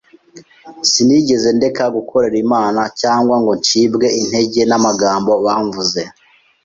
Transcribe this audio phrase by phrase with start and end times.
[0.89, 6.01] sinigeze ndeka gukorera Imana cyangwa ngo ncibwe intege n’amagambo bamvuze.